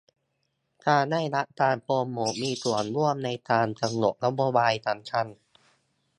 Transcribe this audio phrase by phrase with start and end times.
[0.87, 5.27] การได้รับการโปรโมตมีส่วนร่วมในการกำหนดนโยบายสำคัญ